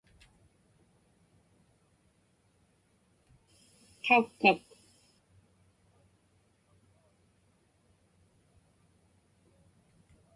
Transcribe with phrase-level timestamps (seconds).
[4.03, 4.61] qaukkak